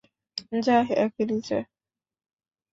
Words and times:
যাহ্, 0.61 0.87
এখনই 0.97 1.39
যা! 1.41 1.59